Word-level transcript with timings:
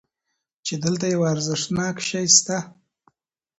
چې 0.65 0.73
دلته 0.83 1.05
یو 1.13 1.21
ارزښتناک 1.33 1.95
شی 2.07 2.25
شته. 2.37 2.57